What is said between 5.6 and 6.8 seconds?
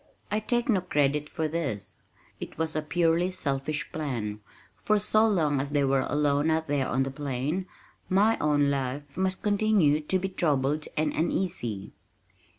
as they were alone out